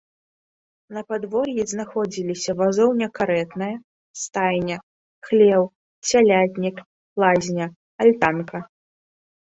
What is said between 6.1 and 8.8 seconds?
цялятнік, лазня, альтанка.